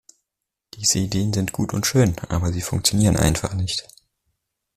[0.73, 3.87] Diese Ideen sind gut und schön, aber sie funktionieren einfach nicht.